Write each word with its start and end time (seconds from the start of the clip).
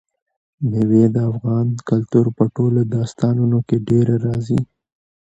مېوې 0.69 1.03
د 1.15 1.17
افغان 1.31 1.67
کلتور 1.89 2.25
په 2.37 2.43
ټولو 2.55 2.79
داستانونو 2.95 3.57
کې 3.67 3.77
ډېره 3.89 4.15
راځي. 4.25 4.59